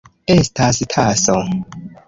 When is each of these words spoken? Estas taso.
Estas 0.35 0.81
taso. 0.95 1.39